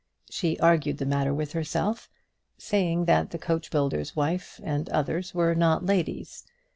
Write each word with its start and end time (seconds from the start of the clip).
She 0.31 0.57
argued 0.59 0.97
the 0.97 1.05
matter 1.05 1.31
with 1.31 1.53
herself, 1.53 2.09
saying 2.57 3.05
that 3.05 3.29
the 3.29 3.37
coachbuilder's 3.37 4.15
wife 4.15 4.59
and 4.63 4.89
others 4.89 5.35
were 5.35 5.53
not 5.53 5.85
ladies. 5.85 6.43